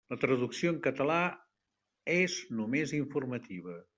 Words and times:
La 0.11 0.17
traducció 0.21 0.71
en 0.75 0.79
català 0.87 1.17
és 2.15 2.39
només 2.61 2.97
informativa. 3.03 3.81